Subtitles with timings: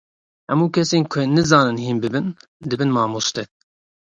[0.49, 2.27] Hemû kesên ku nizanin hîn bibin,
[2.69, 3.43] dibin mamoste.